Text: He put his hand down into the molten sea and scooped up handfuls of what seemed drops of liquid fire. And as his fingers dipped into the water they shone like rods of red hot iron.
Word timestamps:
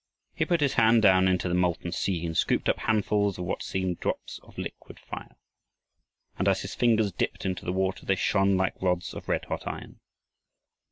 He 0.33 0.45
put 0.45 0.61
his 0.61 0.73
hand 0.73 1.03
down 1.03 1.27
into 1.27 1.47
the 1.47 1.53
molten 1.53 1.91
sea 1.91 2.25
and 2.25 2.35
scooped 2.35 2.67
up 2.67 2.79
handfuls 2.79 3.37
of 3.37 3.45
what 3.45 3.61
seemed 3.61 3.99
drops 3.99 4.39
of 4.41 4.57
liquid 4.57 4.99
fire. 4.99 5.35
And 6.39 6.47
as 6.47 6.63
his 6.63 6.73
fingers 6.73 7.11
dipped 7.11 7.45
into 7.45 7.65
the 7.65 7.71
water 7.71 8.03
they 8.03 8.15
shone 8.15 8.57
like 8.57 8.81
rods 8.81 9.13
of 9.13 9.29
red 9.29 9.45
hot 9.45 9.67
iron. 9.67 9.99